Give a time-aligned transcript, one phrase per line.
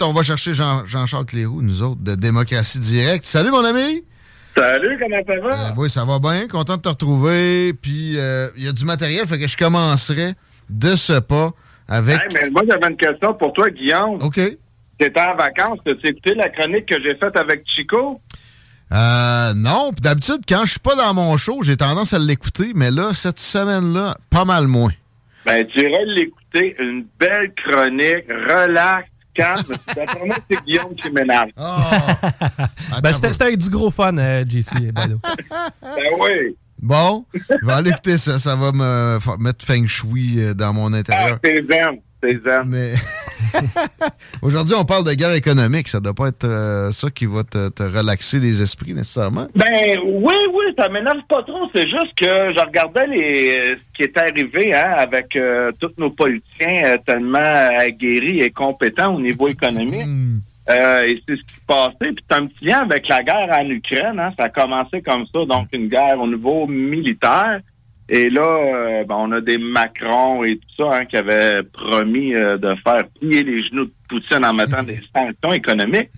[0.00, 3.24] On va chercher Jean- Jean-Charles Cléroux, nous autres, de Démocratie Directe.
[3.24, 4.04] Salut, mon ami!
[4.56, 5.66] Salut, comment ça va?
[5.66, 6.46] Euh, oui, ça va bien.
[6.46, 7.72] Content de te retrouver.
[7.74, 10.34] Puis, euh, il y a du matériel, fait que je commencerai
[10.70, 11.50] de ce pas
[11.88, 12.20] avec...
[12.20, 14.22] Hey, mais moi, j'avais une question pour toi, Guillaume.
[14.22, 14.36] OK.
[14.96, 18.20] T'étais en vacances, as-tu écouté la chronique que j'ai faite avec Chico?
[18.92, 22.70] Euh, non, puis d'habitude, quand je suis pas dans mon show, j'ai tendance à l'écouter,
[22.76, 24.92] mais là, cette semaine-là, pas mal moins.
[25.44, 29.62] Ben, tu irais l'écouter, une belle chronique, relax, calme.
[29.94, 31.48] D'après moi, c'est Guillaume qui m'énerve.
[33.02, 34.92] Ben, c'était c'était avec du gros fun, euh, JC.
[34.94, 35.18] Ben
[36.20, 36.56] oui.
[36.80, 38.38] Bon, je vais aller écouter ça.
[38.38, 41.38] Ça va me mettre feng shui euh, dans mon Ah, intérieur.
[41.42, 41.60] c'est
[42.66, 42.94] Mais
[44.42, 45.88] aujourd'hui, on parle de guerre économique.
[45.88, 49.48] Ça doit pas être euh, ça qui va te, te relaxer les esprits nécessairement.
[49.54, 51.68] Ben oui, oui, ça m'énerve pas trop.
[51.74, 56.10] C'est juste que je regardais les ce qui est arrivé hein, avec euh, tous nos
[56.10, 60.06] politiciens euh, tellement aguerris et compétents au niveau économique.
[60.70, 62.12] Euh, et c'est ce qui se passait.
[62.12, 64.18] Puis c'est un petit lien avec la guerre en Ukraine.
[64.18, 64.32] Hein.
[64.38, 67.60] Ça a commencé comme ça, donc une guerre au niveau militaire.
[68.08, 72.34] Et là, euh, ben, on a des Macron et tout ça hein, qui avaient promis
[72.34, 76.10] euh, de faire plier les genoux de Poutine en mettant des sanctions économiques.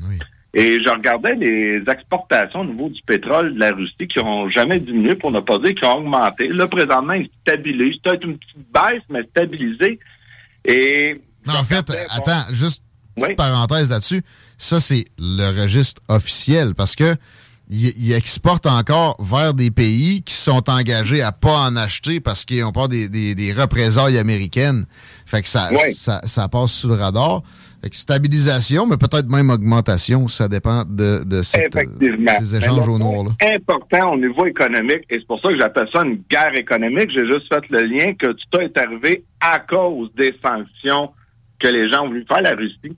[0.53, 4.81] Et je regardais les exportations au niveau du pétrole de la Russie qui ont jamais
[4.81, 6.49] diminué, pour ne pas dire qui ont augmenté.
[6.49, 7.97] Là, présentement, ils se stabilisent.
[8.03, 9.99] C'est peut-être une petite baisse, mais stabilisée.
[10.65, 12.83] Et en fait, attends, juste
[13.17, 14.23] une petite parenthèse là-dessus.
[14.57, 17.17] Ça, c'est le registre officiel parce que
[17.69, 22.65] ils exportent encore vers des pays qui sont engagés à pas en acheter parce qu'ils
[22.65, 24.87] ont peur des, des, des représailles américaines.
[25.27, 27.43] Fait que ça, ça, ça passe sous le radar.
[27.83, 30.29] Fait que stabilisation, mais peut-être même augmentation.
[30.29, 31.77] Ça dépend de, de cette,
[32.39, 33.25] ces échanges Mais au noir.
[33.25, 33.55] Là.
[33.55, 37.11] important au niveau économique, et c'est pour ça que j'appelle ça une guerre économique.
[37.11, 41.11] J'ai juste fait le lien que tout est arrivé à cause des sanctions
[41.59, 42.97] que les gens ont voulu faire à la Russie.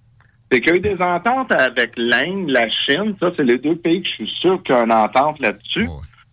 [0.51, 3.15] C'est qu'il y a eu des ententes avec l'Inde, la Chine.
[3.21, 5.89] Ça, c'est les deux pays que je suis sûr qu'il y a une entente là-dessus.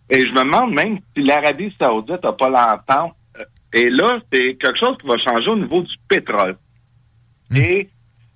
[0.08, 3.14] Et je me demande même si l'Arabie saoudite n'a pas l'entente.
[3.38, 3.44] Euh,
[3.74, 6.56] Et là, c'est quelque chose qui va changer au niveau du pétrole.
[7.54, 7.88] Et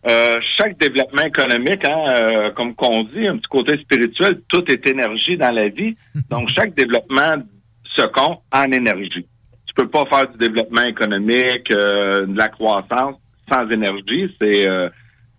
[0.08, 4.86] euh, chaque développement économique, hein, euh, comme qu'on dit, un petit côté spirituel, tout est
[4.86, 5.94] énergie dans la vie.
[6.30, 7.42] Donc, chaque développement
[7.84, 9.26] se compte en énergie.
[9.66, 13.16] Tu peux pas faire du développement économique, euh, de la croissance
[13.50, 14.34] sans énergie.
[14.40, 14.88] C'est euh,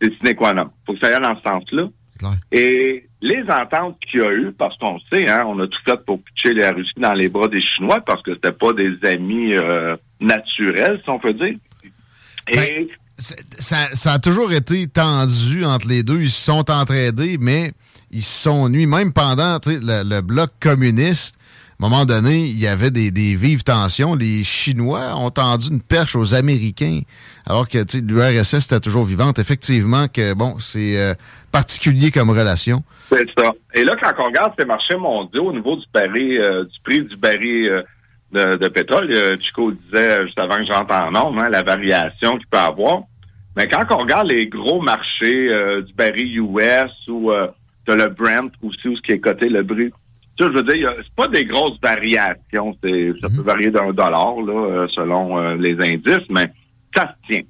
[0.02, 0.70] c'est sine qua non.
[0.86, 1.88] faut que ça aille dans ce sens-là.
[2.52, 5.98] Et les ententes qu'il y a eu, parce qu'on sait, hein, on a tout fait
[6.06, 9.54] pour pitcher la Russie dans les bras des Chinois parce que c'était pas des amis
[9.56, 11.56] euh, naturels, si on peut dire.
[12.48, 16.22] Et ça, ça a toujours été tendu entre les deux.
[16.22, 17.72] Ils se sont entraidés, mais
[18.12, 18.88] ils se sont nuits.
[18.88, 21.38] Même pendant le, le bloc communiste,
[21.82, 24.14] un moment donné, il y avait des, vives tensions.
[24.14, 27.02] Les Chinois ont tendu une perche aux Américains,
[27.46, 29.40] alors que l'URSS était toujours vivante.
[29.40, 31.14] Effectivement, que bon, c'est euh,
[31.52, 32.84] particulier comme relation.
[33.12, 33.52] C'est ça.
[33.74, 37.02] Et là, quand on regarde ces marchés mondiaux au niveau du baril, euh, du prix
[37.02, 37.84] du baril
[38.36, 39.12] euh, de, pétrole,
[39.42, 43.02] Chico disait euh, juste avant que j'entre en nombre, hein, la variation qu'il peut avoir.
[43.58, 45.50] Mais quand on regarde les gros marchés
[45.86, 47.32] du baril US ou
[47.86, 49.62] de le Brent aussi, où ce qui est coté le
[50.50, 52.76] je veux dire, a- c'est pas des grosses variations.
[52.84, 56.46] C'est, ça peut varier d'un dollar là, euh, selon euh, les indices, mais
[56.96, 57.44] ça se tient.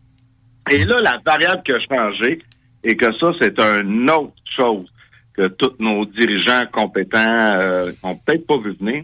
[0.71, 2.39] Et là, la variable qui a changé,
[2.83, 4.91] et que ça, c'est une autre chose
[5.33, 7.19] que tous nos dirigeants compétents
[7.59, 9.03] euh, ont peut-être pas vu venir,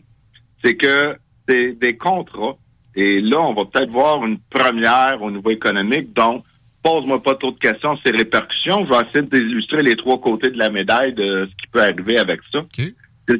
[0.63, 1.15] c'est que
[1.47, 2.57] c'est des contrats.
[2.95, 6.13] Et là, on va peut-être voir une première au niveau économique.
[6.13, 6.43] Donc,
[6.83, 8.85] pose-moi pas trop de questions sur ces répercussions.
[8.85, 12.17] Je vais essayer d'illustrer les trois côtés de la médaille de ce qui peut arriver
[12.17, 12.59] avec ça.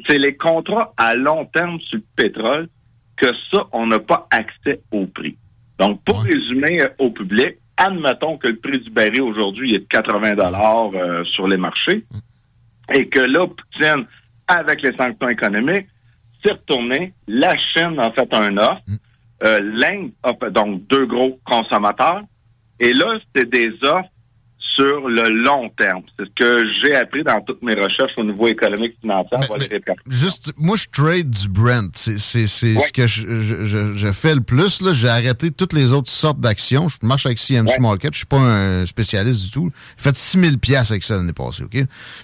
[0.06, 2.68] C'est les contrats à long terme sur le pétrole
[3.16, 5.36] que ça, on n'a pas accès au prix.
[5.78, 9.84] Donc, pour résumer euh, au public, admettons que le prix du baril aujourd'hui est de
[9.84, 12.04] 80 dollars euh, sur les marchés
[12.92, 14.06] et que là, Poutine,
[14.46, 15.86] avec les sanctions économiques,
[16.42, 17.12] s'est retourné.
[17.26, 18.82] La Chine a fait un offre.
[19.44, 22.22] Euh, L'Inde a fait donc deux gros consommateurs.
[22.80, 24.08] Et là, c'était des offres
[24.78, 26.02] sur le long terme.
[26.18, 29.36] C'est ce que j'ai appris dans toutes mes recherches au niveau économique financier.
[30.08, 31.90] juste, moi, je trade du Brent.
[31.94, 34.82] C'est ce que je, fais le plus.
[34.92, 36.88] J'ai arrêté toutes les autres sortes d'actions.
[36.88, 38.12] Je marche avec CMC Market.
[38.12, 39.70] Je suis pas un spécialiste du tout.
[39.96, 41.64] J'ai fait 6000 pièces avec ça l'année passée.
[41.64, 41.76] OK?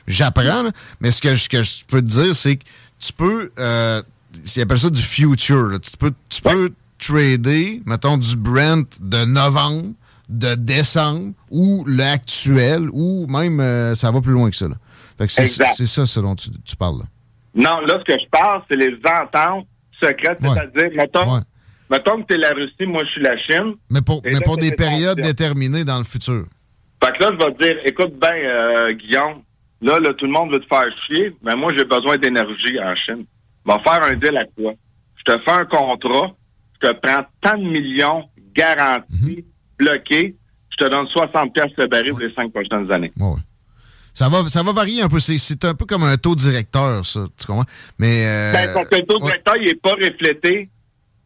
[0.06, 0.70] J'apprends,
[1.00, 2.64] mais ce que, je peux te dire, c'est que
[3.00, 3.50] tu peux...
[3.58, 4.02] Euh,
[4.56, 5.78] ils appellent ça du future.
[5.80, 9.94] Tu peux, tu peux trader, mettons, du Brent de novembre
[10.28, 14.66] de décembre ou l'actuel ou même euh, ça va plus loin que ça.
[15.28, 16.98] C'est ça ce dont tu, parles.
[16.98, 17.04] Là.
[17.54, 19.66] Non, là, ce que je parle, c'est les ententes
[20.00, 21.40] secrètes, c'est-à-dire, mettons,
[21.88, 23.74] mettons que tu es la Russie, moi je suis la Chine.
[23.90, 26.46] Mais pour, mais pour des périodes déterminées dans le futur.
[27.02, 29.42] Fait que là, je vais te dire, écoute bien, euh, Guillaume,
[29.82, 32.94] là, là, tout le monde veut te faire chier, mais moi, j'ai besoin d'énergie en
[32.96, 33.24] Chine.
[33.64, 34.72] Va faire un deal à toi.
[35.16, 36.34] Je te fais un contrat,
[36.74, 38.24] je te prends tant de millions
[38.54, 39.06] garantis.
[39.12, 40.34] Mhm bloqué,
[40.70, 43.12] je te donne 60 pièces le baril pour les cinq prochaines années.
[44.12, 45.18] Ça va, ça va varier un peu.
[45.18, 47.26] C'est un peu comme un taux directeur, ça.
[47.38, 47.64] Tu comprends?
[47.98, 48.24] Mais.
[48.26, 50.68] Euh, ben, parce que le taux directeur, il n'est pas reflété.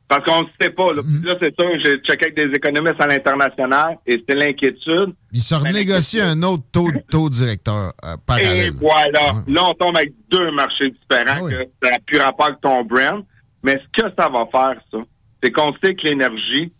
[0.09, 0.95] Parce qu'on ne sait pas.
[0.95, 1.25] Là, mm-hmm.
[1.27, 5.13] là c'est sûr, j'ai checké avec des économistes à l'international et c'est l'inquiétude.
[5.33, 8.69] Il se renégocie un autre taux, taux directeur euh, parallèle.
[8.69, 9.35] Et voilà.
[9.47, 11.47] Là, on tombe avec deux marchés différents.
[11.47, 13.23] Ah que ça n'a plus rapport avec ton brand.
[13.63, 14.99] Mais ce que ça va faire, ça,
[15.43, 16.73] c'est qu'on sait que l'énergie,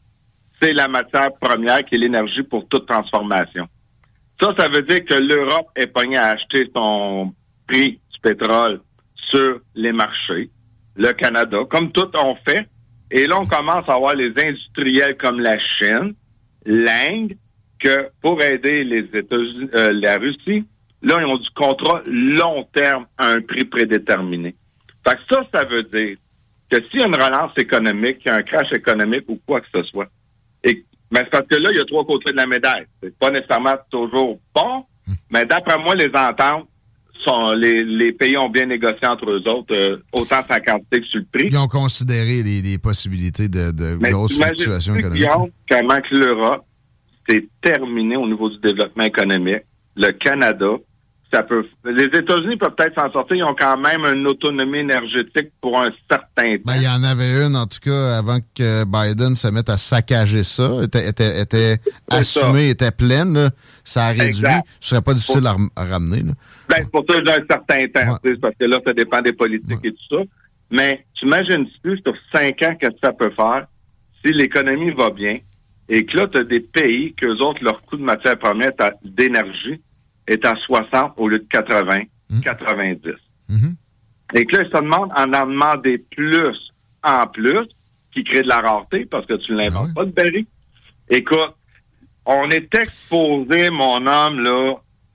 [0.61, 3.69] c'est la matière première qui est l'énergie pour toute transformation.
[4.41, 7.35] Ça, ça veut dire que l'Europe est pognée à acheter son
[7.67, 8.81] prix du pétrole
[9.31, 10.51] sur les marchés,
[10.97, 12.69] le Canada, comme tout on fait.
[13.11, 16.15] Et là, on commence à avoir les industriels comme la Chine,
[16.67, 17.33] l'Inde,
[17.79, 20.65] que pour aider les États-Unis, euh, la Russie,
[21.03, 24.55] là, ils ont du contrat long terme à un prix prédéterminé.
[25.07, 26.17] Fait que ça, ça veut dire
[26.71, 30.09] que s'il y a une relance économique, un crash économique ou quoi que ce soit,
[31.11, 32.87] mais c'est parce que là, il y a trois côtés de la médaille.
[33.03, 34.85] C'est pas nécessairement toujours bon,
[35.31, 36.69] mais d'après moi, les ententes
[37.25, 41.07] sont, les, les, pays ont bien négocié entre eux autres, euh, autant sa quantité que
[41.07, 41.49] sur le prix.
[41.49, 45.27] Ils ont considéré les, possibilités de, de grosses fluctuations économiques?
[45.69, 46.65] Comment que l'Europe,
[47.29, 49.63] c'est terminé au niveau du développement économique.
[49.97, 50.77] Le Canada,
[51.33, 51.67] ça peut.
[51.85, 53.37] Les États-Unis peuvent peut-être s'en sortir.
[53.37, 56.63] Ils ont quand même une autonomie énergétique pour un certain temps.
[56.65, 59.77] Ben, il y en avait une, en tout cas, avant que Biden se mette à
[59.77, 60.83] saccager ça.
[60.83, 61.77] Était, était, était
[62.11, 63.51] assumée, était pleine.
[63.85, 64.47] Ça a réduit.
[64.81, 66.23] Ce serait pas difficile à, ramener.
[66.23, 66.33] Là.
[66.69, 68.19] Ben, c'est pour ça que j'ai un certain temps.
[68.41, 70.23] Parce que là, ça dépend des politiques et tout ça.
[70.71, 73.67] Mais tu imagines plus sur cinq ans que ça peut faire?
[74.25, 75.39] Si l'économie va bien
[75.89, 78.73] et que là, tu as des pays qu'eux autres, leur coût de matière première
[79.05, 79.81] d'énergie
[80.29, 82.03] est à 60 au lieu de 80,
[82.43, 83.13] 90.
[83.49, 83.55] Mmh.
[83.55, 83.77] Mmh.
[84.35, 86.73] Et que là, ils se demandent en en demander plus
[87.03, 87.67] en plus,
[88.13, 90.47] qui crée de la rareté parce que tu ne l'inventes ah pas de berry.
[91.09, 91.55] Écoute,
[92.27, 94.75] on est exposé, mon homme, là,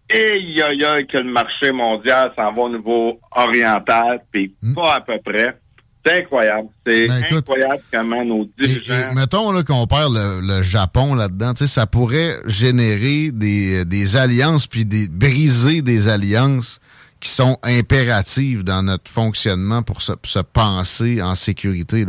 [0.10, 4.74] et y a que le marché mondial s'en va au niveau oriental, puis mmh.
[4.74, 5.57] pas à peu près.
[6.06, 6.68] C'est incroyable.
[6.86, 9.10] C'est ben, incroyable comment nos dirigeants...
[9.12, 15.07] Et, mettons qu'on perd le, Japon là-dedans, ça pourrait générer des, des alliances puis des,
[15.07, 16.80] briser des alliances
[17.24, 22.06] qui sont impératives dans notre fonctionnement pour se, se penser en sécurité.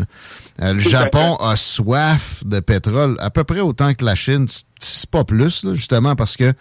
[0.61, 4.49] Euh, le Japon a soif de pétrole à peu près autant que la Chine,
[4.81, 6.53] c'est pas plus, justement parce que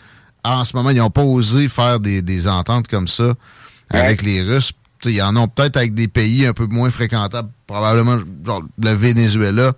[0.44, 3.34] en ce moment, ils n'ont pas osé faire des, des ententes comme ça
[3.90, 4.74] avec les Russes
[5.05, 8.91] il y en a peut-être avec des pays un peu moins fréquentables, probablement genre le
[8.91, 9.74] Venezuela,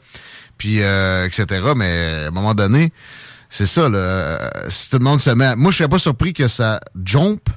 [0.58, 1.74] puis euh, etc.
[1.75, 2.91] Mais à un moment donné,
[3.50, 3.89] c'est ça.
[3.89, 5.55] Là, si tout le monde se met...
[5.55, 7.50] Moi, je serais pas surpris que ça jump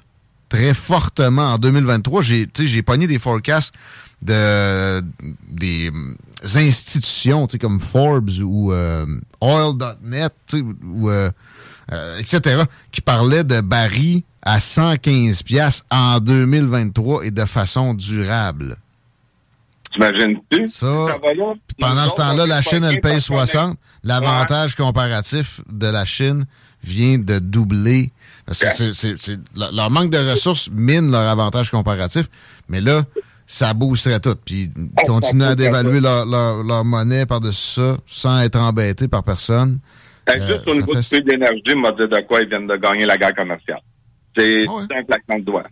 [0.49, 2.23] très fortement en 2023.
[2.23, 3.75] J'ai j'ai pogné des forecasts
[4.23, 5.03] de
[5.49, 5.91] des
[6.43, 9.07] institutions comme Forbes ou euh,
[9.41, 10.35] Oil.net
[10.85, 11.31] ou euh,
[12.19, 12.63] etc.
[12.93, 18.77] qui parlaient de barils à 115 pièces en 2023 et de façon durable.
[19.93, 20.69] T'imagines-tu?
[20.69, 21.07] Ça,
[21.79, 23.77] pendant ce temps-là, la Chine, elle paye 60.
[24.05, 26.45] L'avantage comparatif de la Chine
[26.85, 28.11] vient de doubler.
[28.47, 32.27] Parce que c'est, leur manque de ressources mine leur avantage comparatif.
[32.69, 33.03] Mais là,
[33.47, 34.37] ça boosterait tout.
[34.45, 34.71] Puis
[35.07, 39.79] continuer à dévaluer leur, monnaie par-dessus ça sans être embêté par personne.
[40.29, 43.07] juste au euh, niveau du prix d'énergie, m'a dit de quoi ils viennent de gagner
[43.07, 43.81] la guerre commerciale.
[44.39, 45.67] C'est ah un claquement de doigts.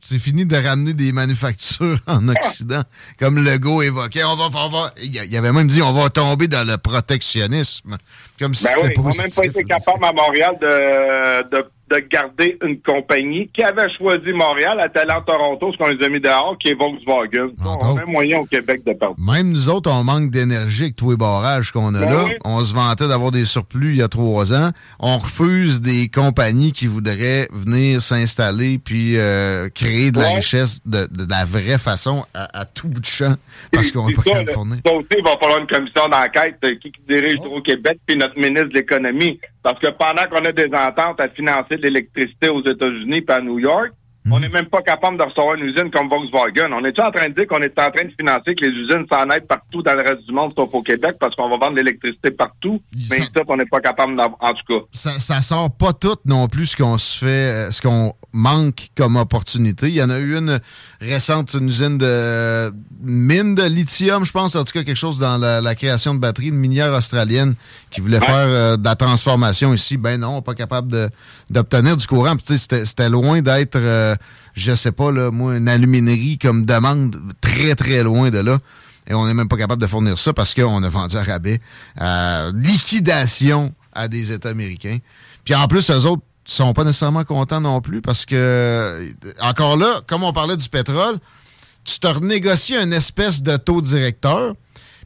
[0.00, 2.82] C'est fini de ramener des manufactures en Occident,
[3.18, 4.24] comme Legault évoquait.
[4.24, 7.96] On va, on va, il avait même dit on va tomber dans le protectionnisme.
[8.38, 11.98] Comme si ben oui, on n'a même pas été capable à Montréal de, de de
[11.98, 16.20] garder une compagnie qui avait choisi Montréal à talent Toronto, ce qu'on les a mis
[16.20, 17.50] dehors, qui est Volkswagen.
[17.64, 19.16] On a même moyen au Québec de perdre.
[19.18, 22.24] Même nous autres, on manque d'énergie avec tous les barrages qu'on a ben là.
[22.44, 24.70] On se vantait d'avoir des surplus il y a trois ans.
[24.98, 31.06] On refuse des compagnies qui voudraient venir s'installer puis euh, créer de la richesse de,
[31.28, 33.34] la vraie façon à, tout bout de champ
[33.72, 34.78] parce qu'on n'a pas qu'à fournir.
[34.84, 38.36] Ça aussi, il va falloir une commission d'enquête euh, qui, dirige au Québec puis notre
[38.36, 42.60] ministre de l'Économie parce que pendant qu'on a des ententes à financer de l'électricité aux
[42.60, 43.92] États-Unis et à New York,
[44.30, 46.72] on n'est même pas capable de recevoir une usine comme Volkswagen.
[46.72, 49.04] On est en train de dire qu'on est en train de financer que les usines
[49.10, 51.76] s'en aident partout dans le reste du monde, sauf au Québec, parce qu'on va vendre
[51.76, 52.80] l'électricité partout?
[53.10, 54.86] Mais ça, on n'est pas capable d'en En tout cas.
[54.92, 58.88] Ça, ça sort pas tout non plus ce qu'on se fait, euh, ce qu'on manque
[58.96, 59.88] comme opportunité.
[59.88, 60.58] Il y en a eu une
[61.02, 65.36] récente, une usine de mine de lithium, je pense, en tout cas quelque chose dans
[65.36, 67.56] la, création de batteries, une minière australienne
[67.90, 69.98] qui voulait faire euh, de la transformation ici.
[69.98, 71.10] Ben non, pas capable
[71.50, 72.36] d'obtenir du courant.
[72.42, 73.76] C'était loin d'être...
[73.76, 74.13] Euh,
[74.54, 78.58] je sais pas, là, moi, une aluminerie comme demande très, très loin de là.
[79.06, 81.60] Et on n'est même pas capable de fournir ça parce qu'on a vendu à rabais.
[82.00, 84.98] Euh, liquidation à des États américains.
[85.44, 90.00] Puis en plus, eux autres sont pas nécessairement contents non plus parce que, encore là,
[90.06, 91.18] comme on parlait du pétrole,
[91.84, 94.54] tu te renégocies une espèce de taux directeur,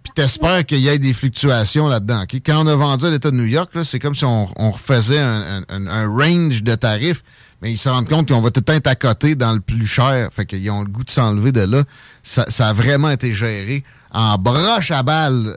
[0.03, 2.25] puis t'espères qu'il y ait des fluctuations là-dedans.
[2.47, 6.07] Quand on a vendu à l'État de New York, c'est comme si on, refaisait un,
[6.07, 7.23] range de tarifs
[7.61, 10.29] mais ils se rendent compte qu'on va tout être à côté dans le plus cher.
[10.33, 11.85] Fait qu'ils ont le goût de s'enlever de là.
[12.23, 15.55] Ça, a vraiment été géré en broche à balle.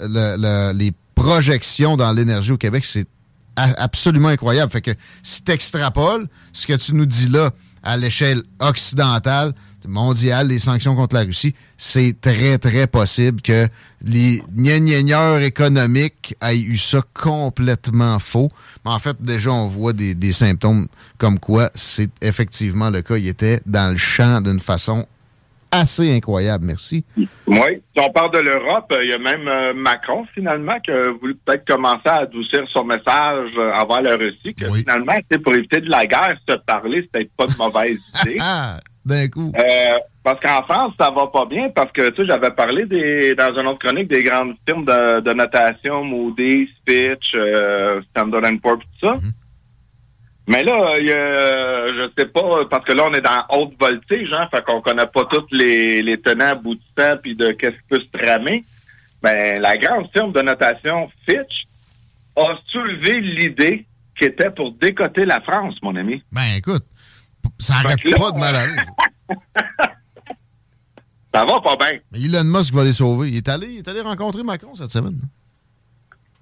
[0.75, 3.07] les projections dans l'énergie au Québec, c'est
[3.55, 4.71] absolument incroyable.
[4.71, 4.91] Fait que
[5.21, 7.51] si tu extrapoles ce que tu nous dis là
[7.83, 9.53] à l'échelle occidentale,
[9.87, 13.67] mondiale, les sanctions contre la Russie, c'est très, très possible que
[14.03, 18.49] les gnagnaigneurs économiques aient eu ça complètement faux.
[18.85, 23.17] Mais en fait, déjà, on voit des, des symptômes comme quoi c'est effectivement le cas.
[23.17, 25.05] Il était dans le champ d'une façon
[25.71, 26.65] assez incroyable.
[26.65, 27.05] Merci.
[27.15, 27.81] Oui.
[27.95, 31.35] Si on parle de l'Europe, il y a même euh, Macron, finalement, qui a voulu
[31.35, 35.89] peut-être commencer à adoucir son message euh, envers la Russie, que finalement, pour éviter de
[35.89, 38.37] la guerre, se parler, c'est peut-être pas de mauvaise idée.
[39.05, 39.51] D'un coup.
[39.57, 43.33] Euh, parce qu'en France, ça va pas bien, parce que, tu sais, j'avais parlé des,
[43.33, 47.35] dans une autre chronique des grandes firmes de, notation, Moody's, Fitch,
[48.11, 49.13] Standard Poor's, tout ça.
[49.13, 49.31] Mhm.
[50.47, 54.47] Mais là, il je sais pas, parce que là, on est dans haute voltige, hein,
[54.53, 58.19] fait qu'on connaît pas tous les, les tenants aboutissants puis de qu'est-ce qui peut se
[58.19, 58.63] tramer.
[59.21, 61.65] Ben, la grande firme de notation Fitch
[62.35, 63.85] a soulevé l'idée
[64.17, 66.23] qui était pour décoter la France, mon ami.
[66.31, 66.83] Ben, écoute,
[67.59, 68.75] ça n'arrête pas de mal aller.
[71.33, 71.99] ça va pas bien.
[72.11, 73.29] Mais Elon Musk va les sauver.
[73.29, 75.19] Il est allé, il est allé rencontrer Macron cette semaine.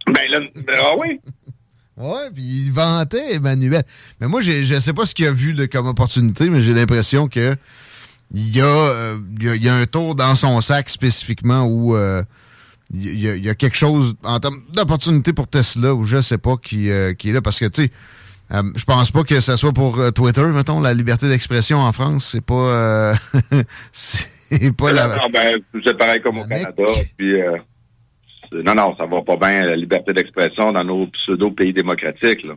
[0.08, 0.40] Ben, là,
[0.84, 1.20] ah oui.
[2.02, 3.84] Oui, puis il vantait Emmanuel.
[4.22, 7.28] Mais moi, je ne sais pas ce qu'il a vu comme opportunité, mais j'ai l'impression
[7.28, 7.58] que
[8.34, 12.24] il y, a, euh, y a, un tour dans son sac spécifiquement où euh,
[12.94, 16.90] il, y a, quelque chose en termes d'opportunité pour Tesla ou je sais pas qui,
[16.90, 17.42] euh, qui est là.
[17.42, 17.92] Parce que, tu sais,
[18.52, 22.46] je pense pas que ce soit pour Twitter, mettons, la liberté d'expression en France, c'est
[22.46, 23.14] pas...
[23.92, 25.08] c'est pas la...
[25.08, 26.84] Non, ben, c'est pareil comme au Canada,
[27.18, 27.36] puis
[28.52, 32.44] non, non, ça va pas bien, la liberté d'expression dans nos pseudo-pays démocratiques.
[32.44, 32.56] Là.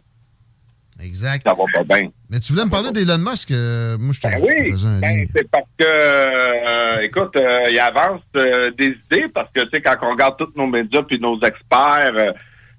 [1.03, 1.43] Exact.
[1.47, 2.09] Ça va pas bien.
[2.31, 3.51] Mais tu voulais me parler d'Elon Musk?
[3.51, 8.97] Euh, moi, je ben oui, ben, c'est parce que, euh, écoute, euh, il avance des
[9.11, 12.35] idées parce que, tu sais, quand on regarde tous nos médias puis nos experts,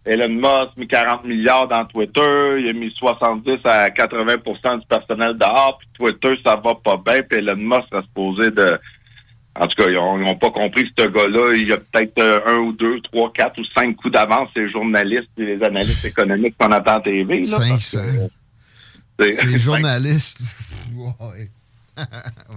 [0.05, 4.86] Elon Musk a mis 40 milliards dans Twitter, il a mis 70 à 80% du
[4.88, 8.79] personnel dehors, puis Twitter, ça va pas bien, puis Elon Musk a poser de
[9.55, 11.53] en tout cas, ils n'ont pas compris ce gars-là.
[11.53, 14.67] Il y a peut-être euh, un ou deux, trois, quatre ou cinq coups d'avance, les
[14.72, 17.41] journalistes et les analystes économiques qu'on entend en TV.
[17.41, 18.00] Là, 500.
[19.19, 20.39] Les journalistes.
[20.95, 21.50] ouais.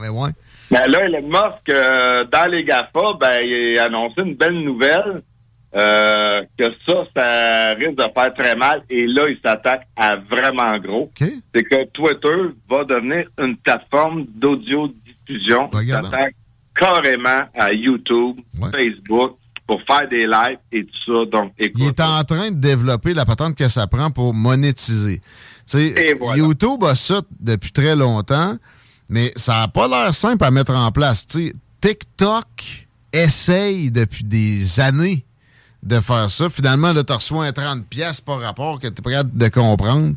[0.00, 0.30] Mais ouais.
[0.70, 5.22] Mais là, Elon Musk, euh, dans les GAFA, ben, il a annoncé une belle nouvelle.
[5.74, 8.82] Euh, que ça, ça risque de faire très mal.
[8.88, 11.10] Et là, il s'attaque à vraiment gros.
[11.18, 15.68] C'est que Twitter va devenir une plateforme d'audio-diffusion.
[15.82, 16.34] Il s'attaque
[16.74, 18.36] carrément à YouTube,
[18.72, 21.30] Facebook, pour faire des lives et tout ça.
[21.30, 25.20] Donc, Il est en train de développer la patente que ça prend pour monétiser.
[25.74, 28.56] YouTube a ça depuis très longtemps,
[29.10, 31.26] mais ça n'a pas l'air simple à mettre en place.
[31.80, 32.46] TikTok
[33.12, 35.25] essaye depuis des années
[35.86, 36.50] de faire ça.
[36.50, 40.14] Finalement, là, tu reçois un 30$ par rapport que tu es prêt de comprendre.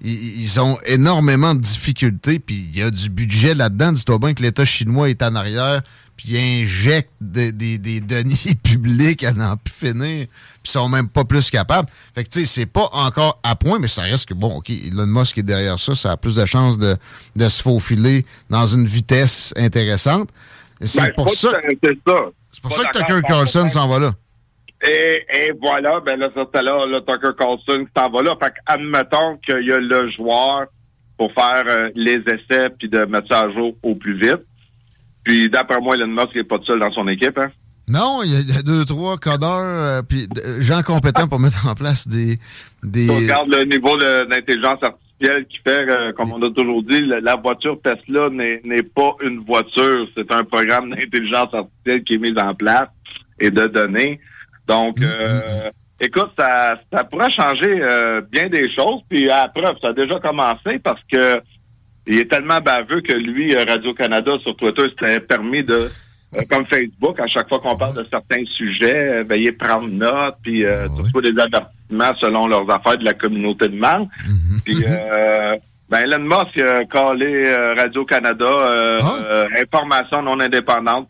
[0.00, 3.92] ils, ont énormément de difficultés, puis il y a du budget là-dedans.
[3.92, 5.82] Dis-toi bien que l'État chinois est en arrière,
[6.16, 10.26] puis il injecte des, des, deniers publics à n'en plus finir,
[10.62, 11.88] puis sont même pas plus capables.
[12.14, 14.70] Fait que, tu sais, c'est pas encore à point, mais ça reste que, bon, OK,
[14.70, 16.96] Elon Musk est derrière ça, ça a plus de chances de,
[17.34, 20.28] de se faufiler dans une vitesse intéressante.
[20.80, 21.50] C'est ben, pour ça...
[22.50, 24.14] C'est pour ça que Tucker Carlson s'en va là.
[24.86, 28.36] Et, et, voilà, ben là, c'était là, le Tucker Carlson qui s'en va là.
[28.40, 30.66] Fait admettons qu'il y a le joueur
[31.16, 34.44] pour faire euh, les essais puis de mettre ça à jour au plus vite.
[35.24, 37.50] Puis d'après moi, Elon Musk n'est pas seul dans son équipe, hein?
[37.88, 42.06] Non, il y, a deux, trois codeurs, euh, puis gens compétents pour mettre en place
[42.06, 42.38] des...
[42.82, 43.08] des...
[43.08, 47.36] On regarde le niveau d'intelligence artificielle qui fait, euh, comme on a toujours dit, la
[47.36, 52.54] voiture Tesla n'est pas une voiture, c'est un programme d'intelligence artificielle qui est mis en
[52.54, 52.88] place
[53.40, 54.20] et de données.
[54.68, 55.70] Donc, mm, euh, mm, mm.
[56.00, 59.00] écoute, ça, ça pourrait changer euh, bien des choses.
[59.08, 61.40] Puis à preuve, ça a déjà commencé parce que
[62.06, 65.90] il est tellement baveux que lui, euh, Radio-Canada sur Twitter, s'était permis de,
[66.48, 70.88] comme Facebook, à chaque fois qu'on parle de certains sujets, veiller prendre note, puis euh,
[70.88, 74.08] ah des avertissements selon leurs affaires de la communauté de membres.
[74.64, 74.84] Puis
[75.90, 79.16] ben, Elon Musk a collé euh, Radio-Canada, euh, ah.
[79.24, 81.08] euh, information non indépendante,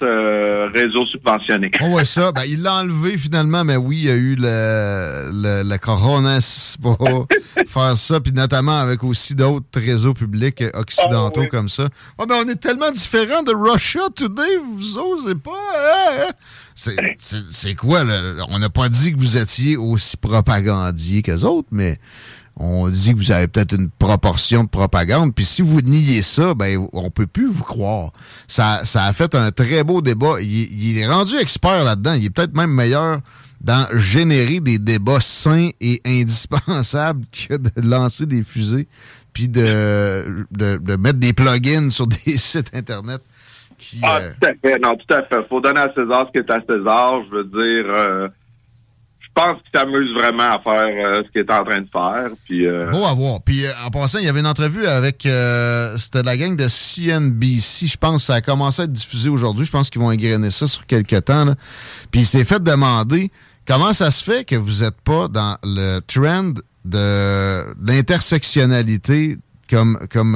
[0.72, 1.70] réseau subventionné.
[1.82, 5.30] Oh ouais, ça, ben, il l'a enlevé finalement, mais oui, il y a eu le,
[5.32, 7.26] le, le coronas pour
[7.66, 11.88] faire ça, puis notamment avec aussi d'autres réseaux publics occidentaux ah comme ça.
[12.16, 16.26] Oh, ben, on est tellement différents de Russia Today, vous osez pas, hein?
[16.28, 16.32] hein?
[17.48, 18.46] C'est quoi, là?
[18.48, 21.98] On n'a pas dit que vous étiez aussi propagandier qu'eux autres, mais
[22.58, 25.34] on dit que vous avez peut-être une proportion de propagande.
[25.34, 28.12] Puis si vous niez ça, ben on peut plus vous croire.
[28.48, 30.40] Ça, ça a fait un très beau débat.
[30.40, 32.14] Il, est rendu expert là-dedans.
[32.14, 33.20] Il est peut-être même meilleur
[33.60, 38.88] dans générer des débats sains et indispensables que de lancer des fusées
[39.32, 43.20] puis de, de, mettre des plugins sur des sites Internet.
[43.78, 44.78] Qui, ah, tout à fait.
[44.80, 45.48] Non, tout à fait.
[45.48, 47.22] faut donner à César ce qui est à César.
[47.30, 47.84] Je veux dire...
[47.86, 48.28] Euh,
[49.28, 52.30] je pense qu'il s'amuse vraiment à faire euh, ce qu'il est en train de faire.
[52.44, 52.90] Puis, euh...
[52.90, 53.40] Beau à voir.
[53.44, 56.66] Puis euh, en passant, il y avait une entrevue avec euh, c'était la gang de
[56.66, 57.86] CNBC.
[57.86, 59.64] Je pense que ça a commencé à être diffusé aujourd'hui.
[59.64, 61.44] Je pense qu'ils vont égrener ça sur quelques temps.
[61.44, 61.54] Là.
[62.10, 63.30] Puis il s'est fait demander
[63.66, 69.36] comment ça se fait que vous n'êtes pas dans le trend de l'intersectionnalité
[69.70, 70.34] comme, comme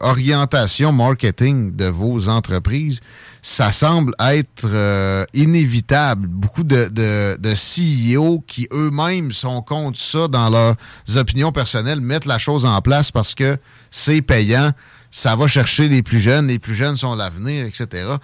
[0.00, 3.00] orientation marketing de vos entreprises
[3.44, 6.28] ça semble être euh, inévitable.
[6.28, 10.76] Beaucoup de, de, de CEO qui eux-mêmes sont contre ça dans leurs
[11.16, 13.58] opinions personnelles mettent la chose en place parce que
[13.90, 14.70] c'est payant,
[15.10, 18.14] ça va chercher les plus jeunes, les plus jeunes sont l'avenir, etc.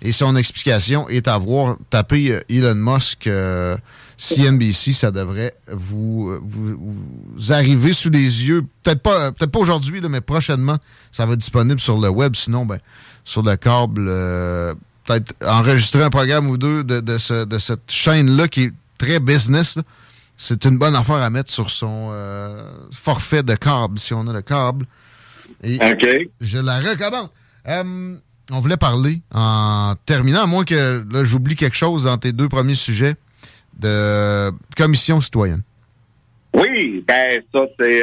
[0.00, 1.76] Et son explication est à voir.
[1.90, 3.76] Taper euh, Elon Musk euh,
[4.16, 8.62] CNBC, ça devrait vous, vous, arriver sous les yeux.
[8.82, 10.78] Peut-être pas, peut-être pas aujourd'hui, mais prochainement,
[11.12, 12.34] ça va être disponible sur le web.
[12.34, 12.78] Sinon, ben,
[13.30, 18.64] sur le câble, euh, peut-être enregistrer un programme ou deux de, de, cette chaîne-là qui
[18.64, 19.78] est très business.
[20.36, 24.32] C'est une bonne affaire à mettre sur son euh, forfait de câble, si on a
[24.32, 24.84] le câble.
[25.62, 25.78] Et
[26.40, 27.28] Je la recommande.
[27.68, 28.16] Euh,
[28.50, 32.48] on voulait parler en terminant, à moins que là j'oublie quelque chose dans tes deux
[32.48, 33.14] premiers sujets
[33.78, 35.62] de commission citoyenne.
[36.52, 38.02] Oui, ben ça c'est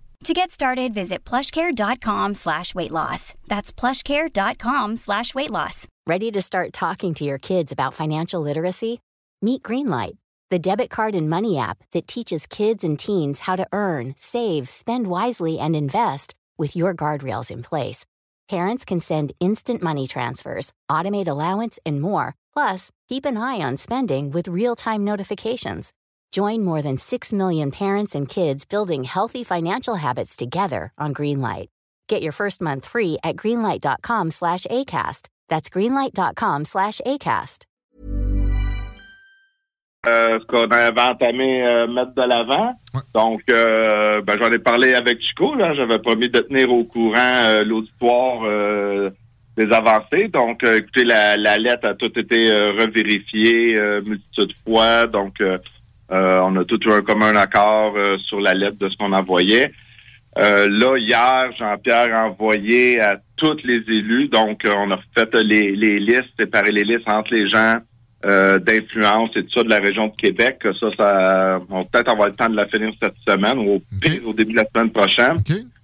[0.25, 3.33] To get started, visit plushcare.com slash weight loss.
[3.47, 5.87] That's plushcare.com slash weight loss.
[6.05, 8.99] Ready to start talking to your kids about financial literacy?
[9.41, 10.17] Meet Greenlight,
[10.51, 14.69] the debit card and money app that teaches kids and teens how to earn, save,
[14.69, 18.05] spend wisely, and invest with your guardrails in place.
[18.47, 22.35] Parents can send instant money transfers, automate allowance, and more.
[22.53, 25.93] Plus, keep an eye on spending with real-time notifications.
[26.31, 31.67] Join more than 6 million parents and kids building healthy financial habits together on Greenlight.
[32.07, 35.29] Get your first month free at greenlight.com slash ACAST.
[35.49, 37.65] That's greenlight.com slash ACAST.
[40.07, 42.73] Euh, ce qu'on avait entamé euh, mettre de l'avant.
[43.13, 45.53] Donc, euh, ben, j'en ai parlé avec Chico.
[45.57, 49.11] J'avais promis de tenir au courant euh, l'auditoire euh,
[49.55, 50.27] des avancées.
[50.27, 55.05] Donc, écoutez, la, la, lettre a tout été revérifiée multitude de fois.
[55.05, 55.59] Donc, euh,
[56.11, 59.71] on a tout eu un commun accord euh, sur la lettre de ce qu'on envoyait.
[60.37, 64.27] Euh, là, hier, Jean-Pierre a envoyé à tous les élus.
[64.27, 67.75] Donc, on a fait les, les listes, séparé les listes entre les gens
[68.25, 70.59] euh, d'influence et tout ça de la région de Québec.
[70.79, 73.81] Ça, ça on peut-être avoir le temps de la finir cette semaine ou au
[74.25, 75.37] au début de la semaine prochaine.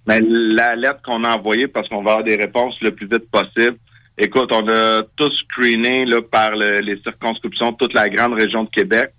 [0.06, 3.30] Mais la lettre qu'on a envoyée, parce qu'on va avoir des réponses le plus vite
[3.30, 3.76] possible.
[4.16, 9.10] Écoute, on a tout screené là, par les circonscriptions, toute la grande région de Québec.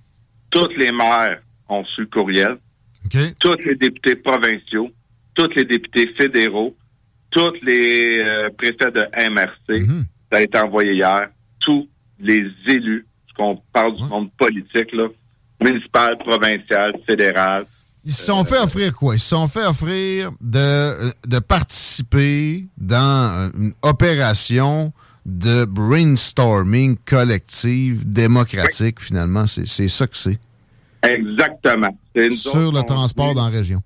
[0.50, 2.58] Toutes les maires ont su le courriel.
[3.40, 4.90] Tous les députés provinciaux,
[5.34, 6.76] tous les députés fédéraux,
[7.32, 10.06] tous les euh, préfets de MRC, mhm.
[10.32, 11.30] ça a été envoyé hier.
[11.60, 11.88] Tous
[12.20, 13.06] les élus,
[13.38, 15.08] qu'on parle du monde politique, là,
[15.64, 17.66] municipal, provincial, fédéral.
[18.04, 19.16] Ils se sont fait offrir quoi?
[19.16, 24.94] Ils se sont fait offrir de, de participer dans une opération
[25.30, 29.46] de brainstorming collective, démocratique, finalement.
[29.48, 30.40] C'est ça que c'est.
[31.04, 31.98] Exactement.
[32.32, 33.80] Sur le transport dans la région.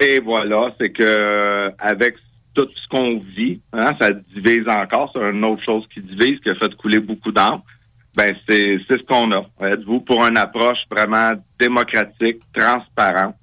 [0.00, 2.16] Et voilà, c'est que avec
[2.54, 5.10] tout ce qu'on vit, hein, ça divise encore.
[5.14, 7.62] C'est une autre chose qui divise, qui a fait couler beaucoup d'âme.
[8.14, 9.46] Ben, c'est ce qu'on a.
[9.66, 13.36] Êtes-vous pour une approche vraiment démocratique, transparente,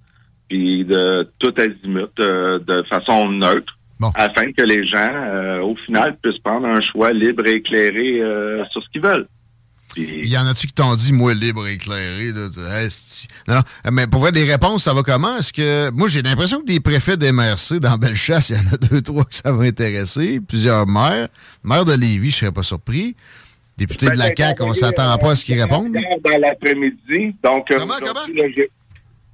[0.48, 3.79] puis de tout azimut, euh, de façon neutre,
[4.16, 8.64] afin que les gens, euh, au final, puissent prendre un choix libre et éclairé euh,
[8.72, 9.28] sur ce qu'ils veulent.
[9.98, 12.32] Il y en a-tu qui t'ont dit, moi, libre et éclairé?
[12.32, 12.90] Là,
[13.48, 15.38] non, mais pour voir des réponses, ça va comment?
[15.38, 15.90] Est-ce que.
[15.90, 19.02] Moi, j'ai l'impression que des préfets des MRC dans Bellechasse, il y en a deux,
[19.02, 20.40] trois que ça va intéresser.
[20.40, 21.28] Plusieurs maires.
[21.64, 23.16] Maire de Lévis, je serais pas surpris.
[23.78, 25.94] Député ben, de la CAQ, on s'attend pas à ce qu'ils répondent.
[25.94, 27.36] Dans l'après-midi.
[27.44, 28.20] Donc, comment, comment?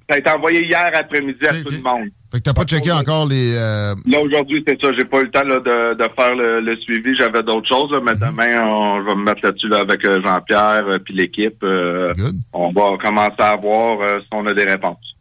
[0.08, 2.08] Ça a été envoyé hier après-midi à tout le monde.
[2.36, 3.54] Fait que t'as pas checké encore les...
[3.56, 3.94] Euh...
[4.04, 4.90] Là, aujourd'hui, c'est ça.
[4.94, 7.16] J'ai pas eu le temps là, de, de, faire le, suivi.
[7.16, 7.90] J'avais d'autres choses.
[8.04, 8.28] mais mhm.
[8.28, 11.56] demain, on, je vais me mettre là-dessus là, avec euh, Jean-Pierre et euh, puis l'équipe.
[11.62, 12.12] Euh,
[12.52, 15.16] on va commencer à voir si on a des réponses.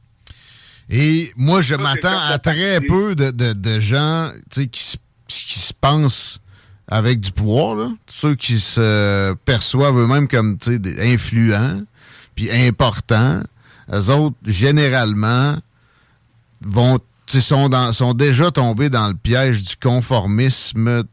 [0.89, 6.41] Et moi, je m'attends à très peu de, de, de gens qui, qui se pensent
[6.89, 7.91] avec du pouvoir, là.
[8.07, 10.57] ceux qui se perçoivent eux-mêmes comme
[10.99, 11.81] influents,
[12.35, 13.39] puis importants.
[13.93, 15.55] Eux autres, généralement,
[16.65, 21.03] vont sont, dans, sont déjà tombés dans le piège du conformisme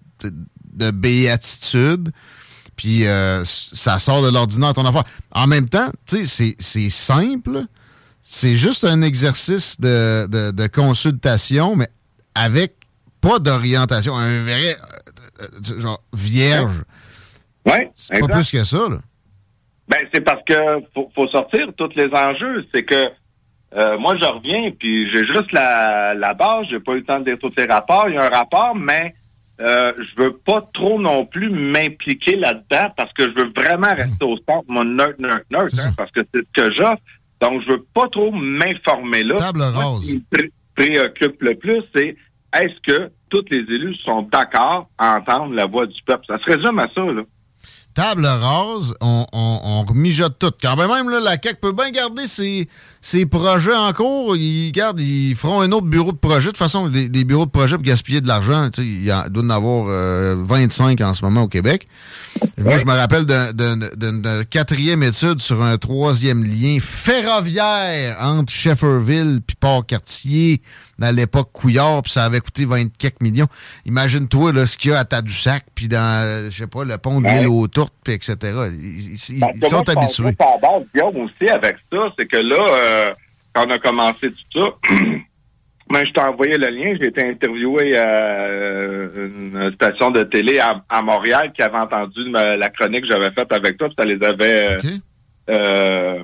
[0.75, 2.11] de, béatitude.
[2.77, 5.05] Puis euh, ça sort de l'ordinaire ton affaire.
[5.31, 6.57] En même temps, c'est
[6.91, 7.65] simple.
[8.23, 11.89] C'est juste un exercice de, de, consultation, mais
[12.35, 12.75] avec
[13.21, 14.17] pas d'orientation.
[14.17, 14.77] Un vrai
[15.41, 16.83] euh, euh, genre vierge.
[17.67, 17.91] Ouais.
[17.95, 18.99] C'est pas plus que ça, là.
[19.89, 20.55] Ben, c'est parce que
[20.95, 22.65] faut, faut sortir tous les enjeux.
[22.73, 23.09] C'est que
[23.77, 26.67] euh, moi, je reviens, puis j'ai juste la, la base.
[26.69, 28.07] J'ai pas eu le temps de lire tous les rapports.
[28.09, 29.15] Il y a un rapport, mais
[29.61, 34.25] euh, je veux pas trop non plus m'impliquer là-dedans parce que je veux vraiment rester
[34.25, 36.95] au centre, mon neutre, neutre, neutre, hein, parce que c'est ce que j'ai.
[37.41, 39.37] Donc, je veux pas trop m'informer là.
[39.37, 40.05] Table rose.
[40.05, 42.17] Ce qui me préoccupe le plus, c'est
[42.55, 46.25] est-ce que tous les élus sont d'accord à entendre la voix du peuple?
[46.27, 47.23] Ça se résume à ça, là
[47.95, 50.53] table rase, on, on, on mijote tout.
[50.61, 52.69] Quand même, là, la CAQ peut bien garder ses,
[53.03, 54.37] ses projets en cours.
[54.37, 56.47] Ils, gardent, ils feront un autre bureau de projet.
[56.47, 59.43] De toute façon, des, bureaux de projet pour gaspiller de l'argent, il y en, doit
[59.43, 59.87] en avoir
[60.37, 61.89] 25 euh, en ce moment au Québec.
[62.57, 69.57] Moi, je me rappelle d'une quatrième étude sur un troisième lien ferroviaire entre Shefferville puis
[69.59, 70.63] Port-Cartier
[71.03, 73.47] à l'époque Couillard, puis ça avait coûté 24 millions.
[73.87, 77.21] Imagine-toi là, ce qu'il y a à Tadoussac, puis dans, je sais pas, le pont
[77.21, 78.37] de l'île aux Tourtes, puis etc.
[78.43, 80.37] Ils, ben, sont habitués.
[80.95, 82.92] Guillaume, aussi avec ça, c'est que là, euh,
[83.53, 84.69] quand on a commencé tout ça,
[85.91, 90.59] ben, je t'ai envoyé le lien, j'ai été interviewé à euh, une station de télé
[90.59, 94.23] à, Montréal qui avait entendu la chronique que j'avais faite avec toi, puis ça les
[94.25, 94.79] avait...
[95.51, 96.23] Euh,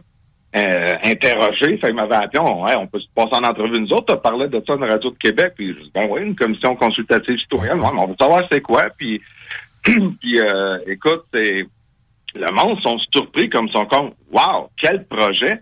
[0.57, 1.77] euh, interrogé.
[1.79, 3.81] Fait il m'avait appelé, on, on peut se passer en entrevue.
[3.81, 5.53] Nous autres, tu parlais de ça dans Radio de Québec.
[5.57, 7.81] Puis je dis, ben oui, une commission consultative citoyenne.
[7.81, 8.87] on veut savoir c'est quoi.
[8.97, 9.21] Puis,
[9.83, 11.67] puis euh, écoute, c'est
[12.35, 14.15] le monde sont surpris comme son compte.
[14.31, 15.61] Wow, quel projet!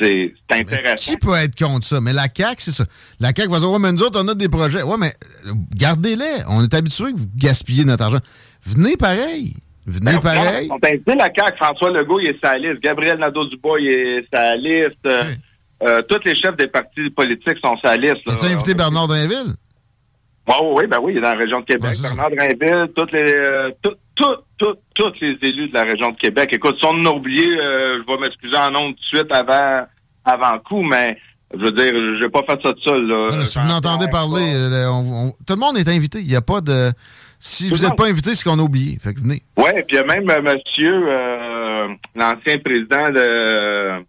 [0.00, 1.12] C'est intéressant.
[1.12, 2.00] qui peut être contre ça?
[2.00, 2.84] Mais la CAQ, c'est ça.
[3.20, 4.82] La CAQ va dire, ouais, mais nous autres, on a des projets.
[4.82, 5.12] Ouais, mais
[5.46, 6.42] euh, gardez-les.
[6.48, 8.18] On est habitué que vous gaspillez notre argent.
[8.64, 9.54] Venez pareil.
[9.86, 10.68] Venez ben, pareil.
[10.70, 11.56] On t'a la CAQ.
[11.56, 12.82] François Legault, il est sa liste.
[12.82, 15.06] Gabriel Nadeau-Dubois, il est sa liste.
[15.82, 18.26] Euh, tous les chefs des partis politiques sont sa liste.
[18.26, 19.54] As-tu invité Bernard Drinville?
[20.46, 21.96] Oui, oui, ben oui, il est dans la région de Québec.
[22.02, 23.70] Bernard Drinville, toutes les, euh,
[24.14, 26.50] tous les élus de la région de Québec.
[26.52, 29.86] Écoute, si on a oublié, euh, je vais m'excuser en nom tout de suite avant,
[30.24, 31.16] avant coup, mais
[31.56, 33.06] je veux dire, j'ai pas fait ça de seul.
[33.06, 33.30] Là.
[33.44, 34.52] si vous n'entendez parler,
[35.46, 36.20] tout le monde est invité.
[36.20, 36.92] Il n'y a pas de...
[37.46, 38.98] Si vous n'êtes pas invité, c'est qu'on a oublié.
[38.98, 39.42] Fait que venez.
[39.58, 44.02] Oui, puis il y a même euh, monsieur, euh, l'ancien président de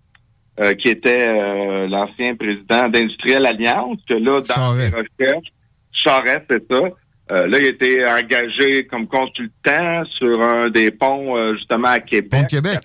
[0.61, 5.51] euh, qui était l'ancien président d'Industriel Alliance, que là, dans les recherches,
[5.95, 6.81] Charest, c'est ça.
[7.29, 12.29] là, il a été engagé comme consultant sur un des ponts, justement, à Québec.
[12.31, 12.79] Pont Québec.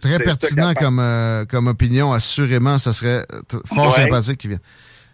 [0.00, 1.02] Très pertinent comme,
[1.48, 2.78] comme opinion, assurément.
[2.78, 3.24] Ça serait
[3.66, 4.60] fort sympathique qu'il vienne.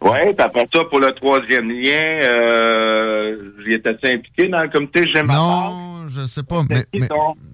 [0.04, 5.28] Oui, après ça, pour le troisième lien, euh, j'étais assez impliqué dans le comité J'aime
[5.28, 6.86] Non, je sais pas, mais,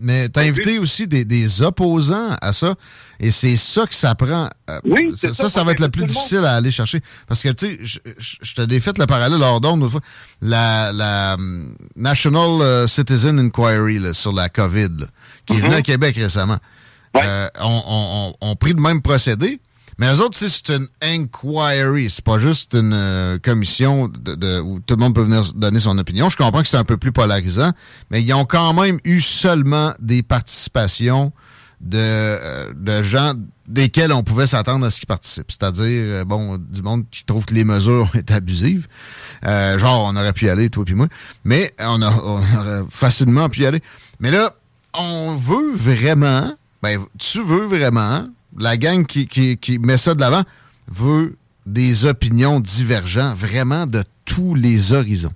[0.00, 2.74] mais, t'as invité aussi des, des, opposants à ça,
[3.20, 4.48] et c'est ça que ça prend.
[4.70, 7.00] Euh, oui, ça, ça, ça, va être le plus difficile à aller chercher.
[7.26, 10.00] Parce que, tu sais, je, te l'ai fait le parallèle lors d'une fois.
[10.40, 15.06] La, la hum, National euh, Citizen Inquiry sur la COVID,
[15.46, 15.82] qui est venue à mm-hmm.
[15.82, 16.58] Québec récemment,
[17.16, 19.60] euh, on, on, on, on pris le même procédé,
[19.98, 22.08] mais eux autres, c'est une inquiry.
[22.08, 25.98] C'est pas juste une euh, commission de, où tout le monde peut venir donner son
[25.98, 26.28] opinion.
[26.28, 27.72] Je comprends que c'est un peu plus polarisant,
[28.10, 31.32] mais ils ont quand même eu seulement des participations
[31.80, 33.34] de, euh, de gens
[33.66, 35.50] desquels on pouvait s'attendre à ce qu'ils participent.
[35.50, 38.86] C'est-à-dire, euh, bon, du monde qui trouve que les mesures sont abusives.
[39.42, 41.08] genre, on aurait pu y aller, toi et moi.
[41.42, 43.82] Mais on, a, on aurait facilement pu y aller.
[44.20, 44.54] Mais là,
[44.94, 50.42] on veut vraiment, ben, tu veux vraiment la gang qui, met ça de l'avant
[50.88, 55.32] veut des opinions divergentes, vraiment de tous les horizons.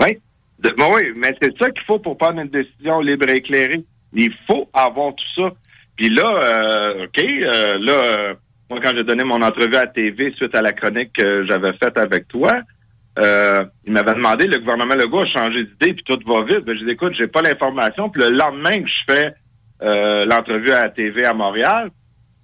[0.00, 0.18] Oui,
[0.64, 3.84] oui, mais c'est ça qu'il faut pour prendre une décision libre et éclairée.
[4.12, 5.50] Il faut avoir tout ça.
[5.96, 8.34] Puis là, euh, OK, euh, là, euh,
[8.70, 11.98] moi, quand j'ai donné mon entrevue à TV suite à la chronique que j'avais faite
[11.98, 12.52] avec toi,
[13.18, 16.64] il m'avait demandé, le gouvernement Legault a changé d'idée, puis tout va vite.
[16.66, 18.10] Ben, j'ai dit, écoute, j'ai pas l'information.
[18.10, 19.34] Puis le lendemain que je fais
[20.26, 21.90] l'entrevue à la TV à Montréal,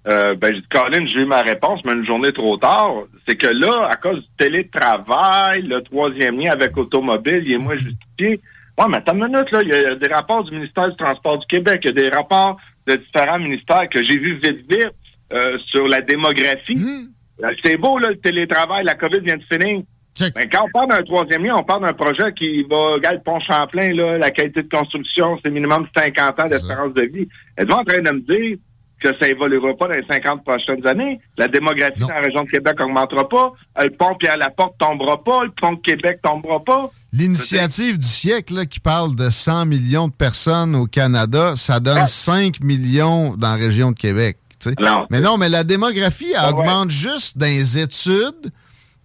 [0.07, 3.03] euh, ben, j'ai dit, Colin, j'ai eu ma réponse, mais une journée trop tard.
[3.27, 7.77] C'est que là, à cause du télétravail, le troisième lien avec automobile, il est moins
[7.77, 8.41] justifié.
[8.77, 9.61] Ouais, mais attends une minute, là.
[9.61, 11.81] Il y a des rapports du ministère du Transport du Québec.
[11.83, 14.91] Il y a des rapports de différents ministères que j'ai vus vite, vite,
[15.31, 16.75] euh, sur la démographie.
[16.75, 17.07] Mmh.
[17.43, 18.83] Euh, c'est beau, là, le télétravail.
[18.83, 19.83] La COVID vient de finir.
[20.35, 23.23] Mais quand on parle d'un troisième lien, on parle d'un projet qui va, regarder le
[23.23, 27.27] pont Champlain, là, la qualité de construction, c'est minimum 50 ans d'espérance de vie.
[27.57, 28.57] Êtes-vous en train de me dire
[29.03, 31.19] que ça évoluera pas dans les 50 prochaines années.
[31.37, 33.53] La démographie dans la région de Québec augmentera pas.
[33.81, 35.43] Le pont Pierre Laporte tombera pas.
[35.43, 36.89] Le pont de Québec tombera pas.
[37.11, 42.55] L'initiative du siècle qui parle de 100 millions de personnes au Canada, ça donne 5
[42.59, 42.65] ah.
[42.65, 44.37] millions dans la région de Québec.
[45.09, 48.51] Mais non, mais la démographie ah augmente juste dans les études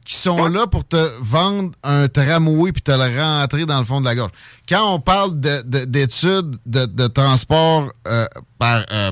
[0.04, 4.00] qui sont là pour te vendre un tramway puis te le rentrer dans le fond
[4.00, 4.30] de la gorge.
[4.66, 8.24] Quand on parle d'études de, de, transport euh,
[8.58, 9.10] par euh,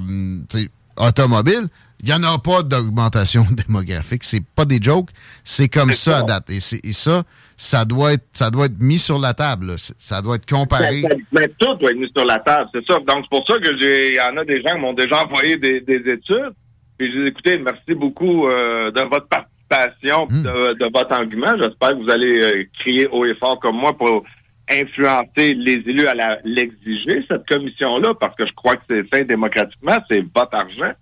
[0.99, 1.69] automobile,
[2.01, 4.25] il n'y en a pas d'augmentation démographique.
[4.25, 5.11] C'est pas des jokes.
[5.45, 6.51] C'est comme ça, à date.
[6.51, 7.23] Et, ça,
[7.57, 9.75] ça doit être ça doit être mis sur la table.
[9.79, 11.03] Ça doit être comparé.
[11.33, 12.95] Mais, tout doit être mis sur la table, c'est ça.
[12.95, 15.57] Donc c'est pour ça que il y en a des gens qui m'ont déjà envoyé
[15.57, 16.53] des, études.
[16.99, 20.45] Et j'ai dit, écoutez, merci beaucoup euh, de votre participation, hmm.
[20.45, 21.55] de, votre argument.
[21.63, 24.23] J'espère que vous allez euh, crier haut et fort comme moi pour
[24.71, 29.97] influencer les élus à l'exiger, cette commission-là, parce que je crois que c'est fait démocratiquement,
[30.11, 30.93] c'est votre argent.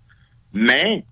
[0.53, 1.03] Mais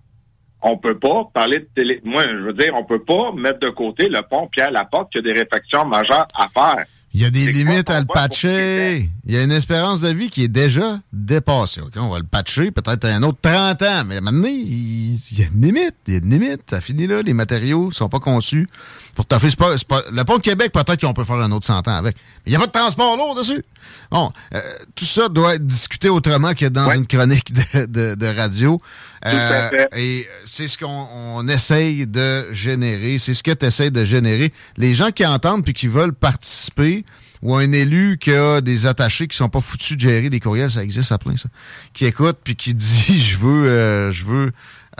[0.62, 2.00] on peut pas parler de télé.
[2.04, 5.18] Moi, je veux dire, on peut pas mettre de côté le pont Pierre Laporte qui
[5.18, 6.86] a des réflexions majeures à faire.
[7.16, 9.08] Il y a des limites à le patcher.
[9.24, 11.80] Il y a une espérance de vie qui est déjà dépassée.
[11.94, 15.62] on va le patcher peut-être un autre 30 ans, mais maintenant, il, y a une
[15.62, 15.94] limite.
[16.08, 16.62] Il y a une limite.
[16.68, 17.22] Ça finit là.
[17.22, 18.66] Les matériaux sont pas conçus
[19.14, 19.48] pour toffer.
[19.48, 21.94] C'est pas, pas, le pont de Québec, peut-être qu'on peut faire un autre 100 ans
[21.94, 22.16] avec.
[22.16, 23.64] Mais il n'y a pas de transport lourd dessus.
[24.10, 24.60] Bon, euh,
[24.96, 28.80] tout ça doit être discuté autrement que dans une chronique de, de, radio.
[29.26, 33.18] Euh, et c'est ce qu'on essaye de générer.
[33.18, 34.52] C'est ce que tu essayes de générer.
[34.76, 37.04] Les gens qui entendent puis qui veulent participer,
[37.42, 40.70] ou un élu qui a des attachés qui sont pas foutus de gérer des courriels,
[40.70, 41.48] ça existe à plein, ça,
[41.92, 44.52] qui écoute puis qui dit je veux euh, je veux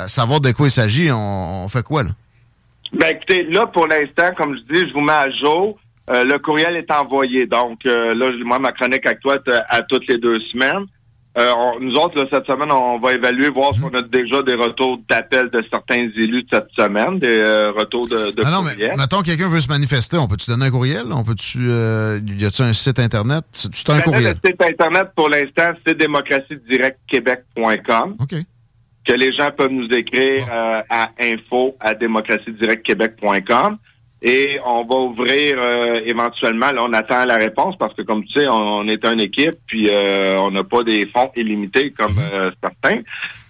[0.08, 2.10] savoir de quoi il s'agit, on, fait quoi là?
[2.92, 5.78] Ben écoutez, là pour l'instant, comme je dis, je vous mets à jour.
[6.10, 7.46] Euh, le courriel est envoyé.
[7.46, 9.38] Donc, euh, là, moi, ma chronique avec toi
[9.70, 10.84] à toutes les deux semaines.
[11.36, 15.00] Euh, nous autres, cette semaine, on va évaluer, voir si on a déjà des retours
[15.08, 17.42] d'appel de certains élus de cette semaine, des
[17.76, 20.70] retours de, de ah non, mais mettons quelqu'un veut se manifester, on peut-tu donner un
[20.70, 21.12] courriel?
[21.12, 23.44] On peut-tu y a-tu un site internet?
[23.88, 24.36] Un ben, courriel.
[24.42, 28.16] Le site internet pour l'instant, c'est démocratiedirectquebec.com.
[28.20, 28.36] OK.
[29.04, 30.46] Que les gens peuvent nous écrire
[30.88, 33.78] à info à démocratiedirectquebec.com.
[34.26, 38.40] Et on va ouvrir euh, éventuellement, là, on attend la réponse parce que comme tu
[38.40, 42.30] sais, on, est une équipe, puis euh, on n'a pas des fonds illimités comme mhm.
[42.32, 43.02] euh, certains.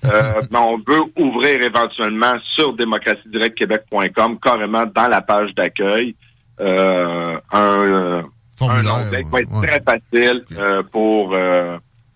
[0.03, 6.17] mais on veut ouvrir éventuellement sur démocratiedirectquebec.com, carrément dans la page d'accueil,
[6.59, 8.23] un, un
[8.61, 10.45] onglet qui va être très facile
[10.91, 11.37] pour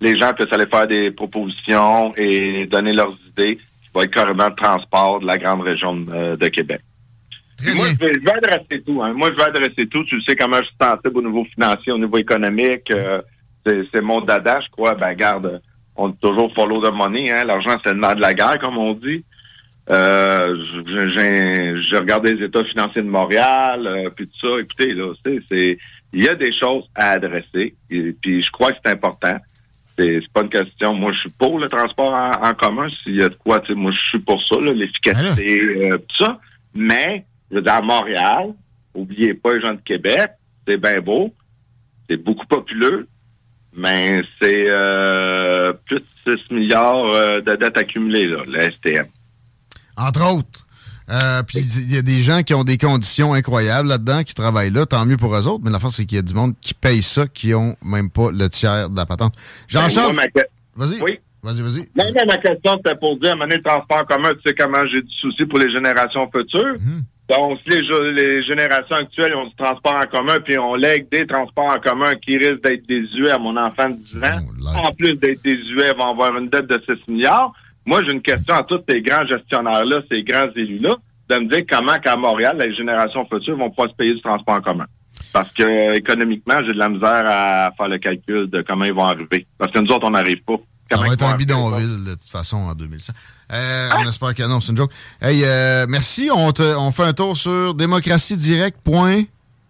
[0.00, 4.48] les gens puissent aller faire des propositions et donner leurs idées, qui va être carrément
[4.48, 6.80] le transport de la grande région de Québec.
[7.74, 9.02] Moi, je vais, adresser tout.
[9.02, 9.12] Hein.
[9.14, 10.04] Moi, je vais adresser tout.
[10.04, 12.90] Tu sais comment je suis sensible au niveau financier, au niveau économique.
[12.90, 13.22] Euh,
[13.64, 14.94] c'est mon dada, je crois.
[14.94, 15.60] Ben, garde,
[15.96, 17.30] on dit toujours follow the money.
[17.30, 17.44] Hein.
[17.44, 19.24] L'argent, c'est le mal de la guerre, comme on dit.
[19.90, 24.60] Euh, j'ai regardé les états financiers de Montréal, euh, puis tout ça.
[24.60, 25.78] Écoutez, là, c'est
[26.12, 27.74] il y a des choses à adresser.
[27.90, 29.36] Et, puis je crois que c'est important.
[29.98, 30.94] C'est pas une question.
[30.94, 32.88] Moi, je suis pour le transport en, commun.
[33.02, 36.38] S'il y a de quoi, moi, je suis pour ça, l'efficacité, euh, tout ça.
[36.72, 38.54] Mais, je veux dire, à Montréal,
[38.94, 40.30] oubliez pas les gens de Québec,
[40.66, 41.32] c'est bien beau,
[42.08, 43.08] c'est beaucoup populeux,
[43.76, 49.06] mais c'est euh, plus de 6 milliards euh, de dettes accumulées, là, le STM.
[49.96, 50.66] Entre autres.
[51.10, 54.70] Euh, puis il y a des gens qui ont des conditions incroyables là-dedans, qui travaillent
[54.70, 56.54] là, tant mieux pour eux autres, mais la force, c'est qu'il y a du monde
[56.60, 59.34] qui paye ça, qui ont même pas le tiers de la patente.
[59.68, 60.44] Jean-Charles, ben,
[60.76, 61.00] vas-y.
[61.00, 61.18] Oui.
[61.42, 61.88] Vas-y, vas-y.
[61.94, 65.00] Mais ma question, c'était pour dire, à un le transport commun, tu sais comment j'ai
[65.00, 66.74] du souci pour les générations futures.
[66.78, 67.04] Mhm.
[67.28, 71.76] Donc, si les, générations actuelles ont du transport en commun, puis on lègue des transports
[71.76, 75.12] en commun qui risquent d'être désuets à mon enfant de 10 ans, oh, en plus
[75.14, 77.52] d'être désuets, vont avoir une dette de 6 milliards.
[77.84, 80.96] Moi, j'ai une question à tous ces grands gestionnaires-là, ces grands élus-là,
[81.28, 84.54] de me dire comment qu'à Montréal, les générations futures vont pas se payer du transport
[84.54, 84.86] en commun.
[85.32, 89.04] Parce que économiquement, j'ai de la misère à faire le calcul de comment ils vont
[89.04, 89.46] arriver.
[89.58, 90.56] Parce que nous autres, on n'arrive pas.
[90.90, 93.12] Ça va être un bidonville, de toute façon, en 2100.
[93.52, 94.90] Euh, On espère que non, c'est une joke.
[95.20, 96.30] Hey, euh, merci.
[96.34, 98.78] On, te, on fait un tour sur démocratiedirect.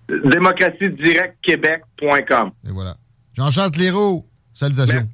[0.08, 2.50] démocratiedirect.québec.com.
[2.66, 2.96] Et voilà.
[3.36, 5.08] Jean-Charles Léraud, salutations.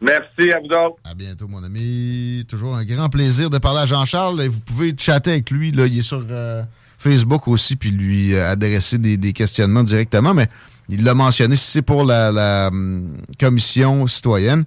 [0.00, 0.96] Merci à vous autres.
[1.04, 2.44] À bientôt, mon ami.
[2.48, 4.46] Toujours un grand plaisir de parler à Jean-Charles.
[4.46, 5.72] Vous pouvez chatter avec lui.
[5.72, 5.86] Là.
[5.86, 6.62] Il est sur euh,
[6.98, 10.34] Facebook aussi, puis lui euh, adresser des, questionnements directement.
[10.34, 10.46] Mais
[10.88, 14.64] il l'a mentionné, si c'est pour la, hum, commission citoyenne,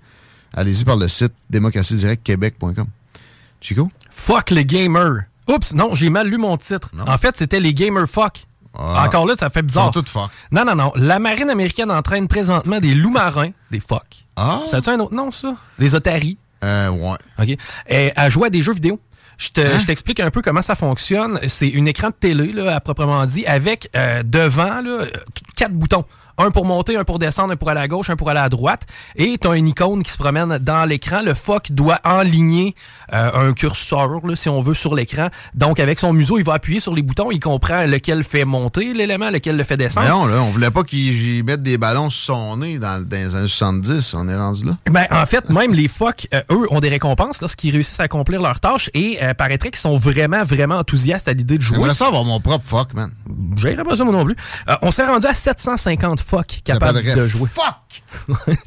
[0.53, 2.87] allez-y par le site démocratiedirectquebec.com.
[3.61, 3.89] Chico?
[4.09, 5.23] Fuck les gamers.
[5.47, 6.89] Oups, non, j'ai mal lu mon titre.
[7.05, 8.45] En fait, c'était les gamers fuck.
[8.73, 9.03] Ah.
[9.05, 9.91] Encore là, ça fait bizarre.
[9.91, 10.29] Tout fuck.
[10.51, 10.91] Non, non, non.
[10.95, 14.25] La marine américaine entraîne présentement des loups marins, des fuck.
[14.35, 14.61] Ah.
[14.65, 15.55] Ça a-tu un autre nom, ça?
[15.77, 16.37] Les otaries.
[16.63, 17.17] Euh, ouais.
[17.39, 17.57] OK.
[17.89, 18.99] Et à jouer à des jeux vidéo.
[19.37, 19.79] Je hein?
[19.85, 21.39] t'explique un peu comment ça fonctionne.
[21.47, 25.05] C'est un écran de télé, là, à proprement dit, avec euh, devant là,
[25.57, 26.05] quatre boutons.
[26.37, 28.49] Un pour monter, un pour descendre, un pour aller à gauche, un pour aller à
[28.49, 28.85] droite.
[29.15, 31.21] Et tu as une icône qui se promène dans l'écran.
[31.23, 32.75] Le phoque doit enligner
[33.13, 35.29] euh, un curseur, là, si on veut, sur l'écran.
[35.53, 37.31] Donc, avec son museau, il va appuyer sur les boutons.
[37.31, 40.07] Il comprend lequel fait monter l'élément, lequel le fait descendre.
[40.07, 43.47] non, là, on voulait pas qu'il mette des ballons sur son nez dans, les années
[43.47, 44.13] 70.
[44.13, 44.77] On est rendu là.
[44.89, 48.41] Ben, en fait, même les phoques, euh, eux, ont des récompenses lorsqu'ils réussissent à accomplir
[48.41, 48.89] leur tâche.
[48.93, 51.77] Et euh, paraîtrait qu'ils sont vraiment, vraiment enthousiastes à l'idée de jouer.
[51.77, 53.11] J'aimerais ça avoir mon propre phoque, man.
[53.57, 54.35] J'irais pas ça, moi non plus.
[54.81, 57.49] on s'est rendu à 750 phoques capables de jouer.
[57.53, 57.75] Fuck!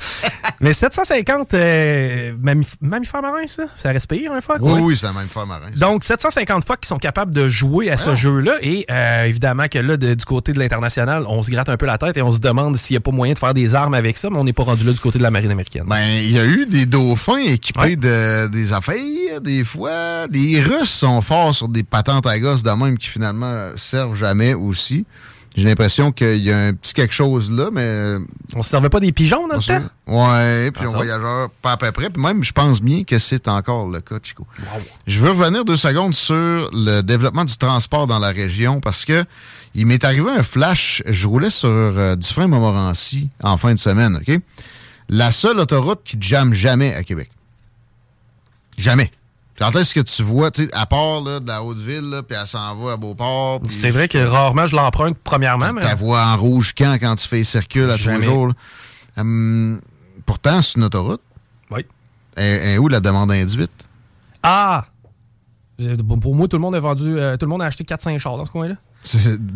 [0.61, 2.35] Mais 750 euh,
[2.81, 3.64] mammifères marins, ça?
[3.77, 4.59] Ça respire, un phoque?
[4.61, 5.71] Oui, oui, c'est un mammifère marin.
[5.77, 8.57] Donc, 750 phoques qui sont capables de jouer à ce jeu-là.
[8.62, 11.99] Et euh, évidemment que là, du côté de l'international, on se gratte un peu la
[11.99, 14.17] tête et on se demande s'il n'y a pas moyen de faire des armes avec
[14.17, 15.85] ça, mais on n'est pas rendu là du côté de la marine américaine.
[15.87, 20.27] Ben, il y a eu des dauphins équipés de, des affaires, des fois.
[20.31, 24.55] Les Russes sont forts sur des patentes à gosses de même qui finalement servent jamais
[24.55, 25.07] aussi.
[25.57, 28.17] J'ai l'impression qu'il y a un petit quelque chose là, mais.
[28.57, 29.85] On se servait pas des pigeons dans le temps?
[30.07, 32.11] Ouais, puis un voyageur pas à peu près.
[32.11, 34.47] Puis même, je pense bien que c'est encore le cas, Chico.
[35.07, 36.35] Je veux revenir deux secondes sur
[36.73, 39.25] le développement du transport dans la région parce que
[39.77, 41.03] il m'est arrivé un flash.
[41.07, 44.40] Je roulais sur euh, du frein Montmorency en fin de semaine, OK?
[45.09, 47.31] La seule autoroute qui ne jamme jamais à Québec.
[48.77, 49.11] Jamais.
[49.59, 52.75] Quand est-ce que tu vois, tu à part là, de la Haute-Ville, puis elle s'en
[52.77, 53.61] va à Beauport.
[53.69, 55.73] C'est vrai que rarement je l'emprunte premièrement.
[55.73, 55.81] Mais...
[55.81, 58.53] Ta voix en rouge quand, quand tu fais circule à tous les jours.
[59.17, 59.81] Hum,
[60.27, 61.21] pourtant, c'est une autoroute.
[61.71, 61.87] Oui.
[62.37, 63.71] Et, où la demande induite?
[64.43, 64.87] Ah!
[66.21, 68.37] Pour moi, tout le monde a vendu, euh, tout le monde a acheté 4-5 chars
[68.37, 68.75] dans ce coin-là.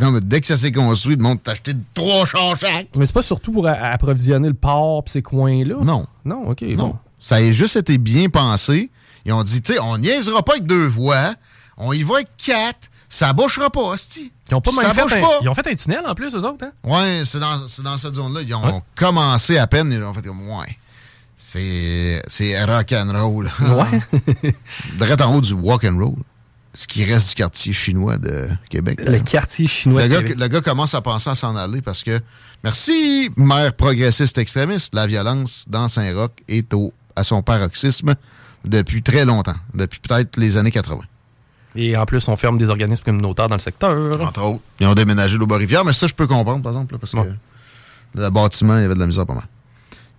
[0.00, 2.88] Non, mais dès que ça s'est construit, le monde t'a acheté trois chars chaque.
[2.96, 5.76] Mais c'est pas surtout pour approvisionner le port pis ces coins-là?
[5.82, 6.06] Non.
[6.24, 6.62] Non, OK.
[6.62, 6.96] Non.
[7.18, 8.90] Ça a juste été bien pensé.
[9.28, 11.34] Ils ont dit, tu sais, on niaisera pas avec deux voies,
[11.76, 14.32] on y va avec quatre, ça bouchera pas, hostie.
[14.50, 16.64] Ils ont pas même fait un, Ils ont fait un tunnel en plus, eux autres,
[16.64, 16.72] hein?
[16.82, 18.40] Ouais, c'est dans, dans, cette zone-là.
[18.40, 20.78] Ils ont commencé à peine, ils ont fait comme, ouais.
[21.36, 23.50] C'est, c'est rock and roll.
[23.60, 24.52] Ouais.
[24.98, 26.16] Direct en haut du walk and roll.
[26.72, 28.98] Ce qui reste du quartier chinois de Québec.
[29.06, 30.38] Le quartier chinois le de gars, Québec.
[30.38, 32.18] Le gars commence à penser à s'en aller parce que,
[32.64, 38.14] merci, maire progressiste extrémiste, la violence dans Saint-Roch est au, à son paroxysme
[38.68, 41.00] depuis très longtemps, depuis peut-être les années 80.
[41.76, 44.20] Et en plus, on ferme des organismes communautaires dans le secteur.
[44.20, 44.60] Entre autres.
[44.80, 47.18] Ils ont déménagé l'Aubarivière, mais ça, je peux comprendre, par exemple, parce que
[48.14, 49.44] le bâtiment, il y avait de la misère pas mal.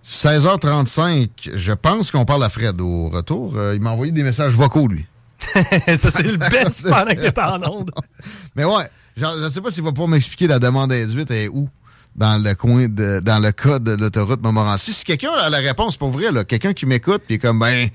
[0.06, 3.54] 16h35, je pense qu'on parle à Fred au retour.
[3.56, 5.04] Euh, il m'a envoyé des messages vocaux, lui.
[5.38, 7.90] ça, c'est le best pendant que t'es en onde.
[8.56, 11.68] Mais ouais, je sais pas s'il va pouvoir m'expliquer la demande induite est où
[12.16, 14.92] dans le coin de dans le code de l'autoroute Montmorency.
[14.92, 17.88] Si quelqu'un a la réponse pour vrai, là, quelqu'un qui m'écoute puis est comme ben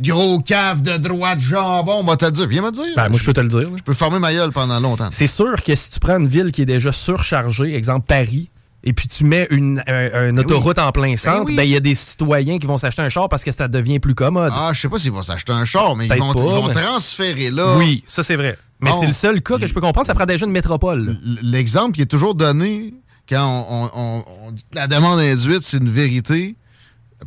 [0.00, 2.46] gros cave de droite jambon, on va te le dire.
[2.46, 2.84] Viens me dire.
[2.96, 3.68] Ben, moi, je peux te le dire.
[3.76, 5.08] Je peux former ma gueule pendant longtemps.
[5.10, 8.50] C'est sûr que si tu prends une ville qui est déjà surchargée, exemple Paris,
[8.84, 11.54] et puis tu mets une, un- une Ben autoroute en plein Ben centre, oui.
[11.56, 14.00] ben il y a des citoyens qui vont s'acheter un char parce que ça devient
[14.00, 14.52] plus commode.
[14.52, 16.66] Ah, je sais pas s'ils vont s'acheter un char, mais ils vont, pas, ils vont
[16.66, 17.76] mais- transférer là.
[17.76, 18.58] Oui, ça c'est vrai.
[18.80, 18.98] Mais Bon.
[18.98, 21.16] c'est le seul cas que je peux comprendre, ça prend déjà une métropole.
[21.42, 22.92] L'exemple qui est toujours donné
[23.28, 26.56] quand on, on- on- on dit que la demande induite, c'est une vérité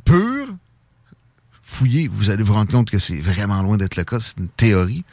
[0.04, 0.48] pure.
[1.76, 4.20] Fouillez, vous allez vous rendre compte que c'est vraiment loin d'être le cas.
[4.22, 5.04] C'est une théorie.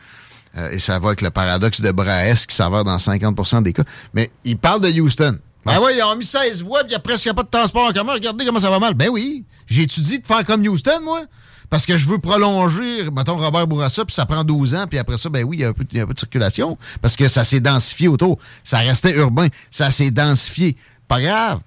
[0.57, 3.83] Euh, et ça va avec le paradoxe de Brahes qui s'avère dans 50% des cas.
[4.15, 5.39] Mais il parle de Houston.
[5.67, 7.89] Ben oui, ils ont mis 16 voies, puis il n'y a presque pas de transport
[7.89, 8.13] en commun.
[8.13, 8.95] Regardez comment ça va mal.
[8.95, 11.23] Ben oui, j'ai étudié de faire comme Houston, moi.
[11.69, 15.19] Parce que je veux prolonger, mettons, Robert Bourassa, puis ça prend 12 ans, puis après
[15.19, 16.79] ça, ben oui, il y, a un peu- il y a un peu de circulation.
[17.01, 18.39] Parce que ça s'est densifié autour.
[18.63, 19.49] Ça restait urbain.
[19.73, 20.77] Ça s'est densifié.
[21.09, 21.59] Pas grave.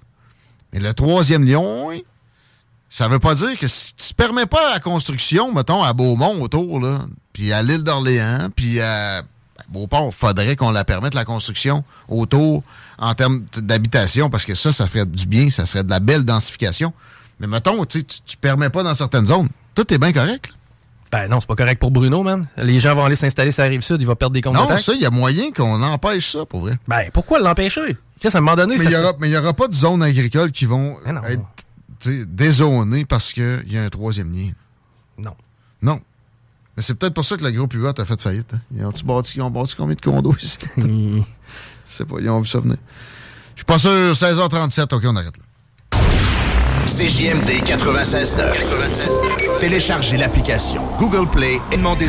[0.72, 2.04] Mais le troisième lion, oui,
[2.88, 6.80] ça veut pas dire que si tu permets pas la construction, mettons, à Beaumont autour,
[6.80, 9.22] là, puis à l'île d'Orléans, puis à
[9.68, 12.62] Beauport, faudrait qu'on la permette, la construction autour
[12.98, 16.24] en termes d'habitation, parce que ça, ça ferait du bien, ça serait de la belle
[16.24, 16.92] densification.
[17.40, 19.48] Mais mettons, tu tu permets pas dans certaines zones.
[19.74, 20.48] Tout est bien correct.
[20.48, 20.52] là.
[21.12, 22.46] Ben non, c'est pas correct pour Bruno, man.
[22.56, 24.58] Les gens vont aller s'installer sur la rive sud, il va perdre des comptes de
[24.58, 24.86] Non, taxes.
[24.86, 26.78] ça, il y a moyen qu'on empêche ça, pour vrai.
[26.88, 27.96] Ben pourquoi l'empêcher?
[28.24, 30.96] À un moment donné, Mais il n'y aura, pas de zones agricoles qui vont
[31.28, 31.42] être
[32.26, 34.50] dézonées parce qu'il y a un troisième lien.
[35.18, 35.34] Non.
[35.82, 36.00] Non.
[36.76, 38.52] Mais c'est peut-être pour ça que la groupe UA a fait faillite.
[38.54, 38.60] hein.
[38.74, 40.58] Ils ont-tu bâti, ils ont bâti combien de condos ici?
[40.76, 41.22] Je
[41.88, 42.76] sais pas, ils ont vu ça venir.
[43.54, 45.42] Je suis pas sûr, 16h37, ok, on arrête là.
[46.86, 49.58] CJMD 96.9.
[49.60, 52.08] Téléchargez l'application Google Play et demandez